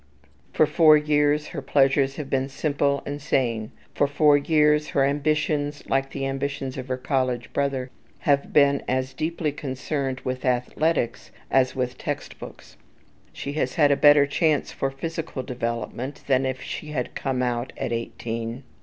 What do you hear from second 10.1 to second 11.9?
with athletics as